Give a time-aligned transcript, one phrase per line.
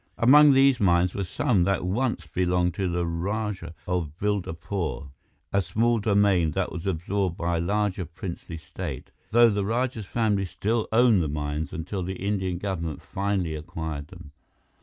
[0.17, 5.11] Among these mines were some that once belonged to the Rajah of Bildapore,
[5.53, 10.45] a small domain that was absorbed by a larger princely state, though the Rajah's family
[10.45, 14.31] still owned the mines until the Indian government finally acquired them.